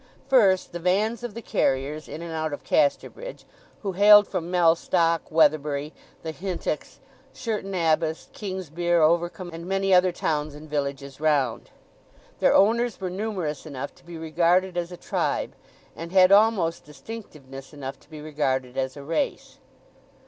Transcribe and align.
First 0.27 0.71
the 0.71 0.79
vans 0.79 1.21
of 1.21 1.35
the 1.35 1.43
carriers 1.43 2.07
in 2.07 2.23
and 2.23 2.31
out 2.33 2.53
of 2.53 2.63
Casterbridge, 2.63 3.45
who 3.83 3.91
hailed 3.91 4.27
from 4.27 4.49
Mellstock, 4.49 5.29
Weatherbury, 5.29 5.93
The 6.23 6.31
Hintocks, 6.31 6.99
Sherton 7.33 7.75
Abbas, 7.75 8.29
Kingsbere, 8.33 9.03
Overcombe, 9.03 9.51
and 9.53 9.67
many 9.67 9.93
other 9.93 10.11
towns 10.11 10.55
and 10.55 10.67
villages 10.67 11.19
round. 11.19 11.69
Their 12.39 12.55
owners 12.55 12.99
were 12.99 13.11
numerous 13.11 13.67
enough 13.67 13.93
to 13.93 14.03
be 14.03 14.17
regarded 14.17 14.75
as 14.75 14.91
a 14.91 14.97
tribe, 14.97 15.53
and 15.95 16.11
had 16.11 16.31
almost 16.31 16.83
distinctiveness 16.83 17.71
enough 17.71 17.99
to 17.99 18.09
be 18.09 18.21
regarded 18.21 18.77
as 18.79 18.97
a 18.97 19.03
race. 19.03 19.59